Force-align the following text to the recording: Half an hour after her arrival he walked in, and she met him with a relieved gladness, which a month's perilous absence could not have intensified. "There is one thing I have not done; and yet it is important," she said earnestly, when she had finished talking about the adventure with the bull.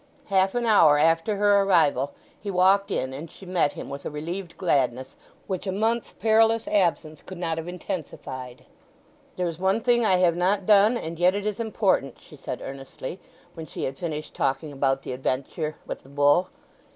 Half 0.31 0.55
an 0.55 0.65
hour 0.65 0.97
after 0.97 1.35
her 1.35 1.61
arrival 1.61 2.13
he 2.39 2.49
walked 2.49 2.89
in, 2.89 3.13
and 3.13 3.29
she 3.29 3.45
met 3.45 3.73
him 3.73 3.87
with 3.87 4.03
a 4.03 4.09
relieved 4.09 4.57
gladness, 4.57 5.15
which 5.45 5.67
a 5.67 5.71
month's 5.71 6.11
perilous 6.13 6.67
absence 6.67 7.21
could 7.21 7.37
not 7.37 7.59
have 7.59 7.67
intensified. 7.67 8.65
"There 9.35 9.45
is 9.47 9.59
one 9.59 9.79
thing 9.79 10.03
I 10.03 10.15
have 10.15 10.35
not 10.35 10.65
done; 10.65 10.97
and 10.97 11.19
yet 11.19 11.35
it 11.35 11.45
is 11.45 11.59
important," 11.59 12.17
she 12.19 12.35
said 12.35 12.63
earnestly, 12.63 13.19
when 13.53 13.67
she 13.67 13.83
had 13.83 13.99
finished 13.99 14.33
talking 14.33 14.71
about 14.71 15.03
the 15.03 15.13
adventure 15.13 15.75
with 15.85 16.01
the 16.01 16.09
bull. 16.09 16.49